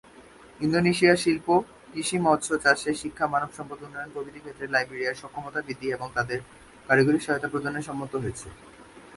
[0.59, 1.47] Indonesia, শিল্প,
[1.91, 6.39] কৃষি, মৎস্য চাষ, শিক্ষা, মানবসম্পদ উন্নয়ন প্রভৃতি ক্ষেত্রে, লাইবেরিয়ার সক্ষমতা বৃদ্ধি এবং তাদের
[6.87, 8.47] কারিগরি সহায়তা প্রদানে সম্মত হয়েছে।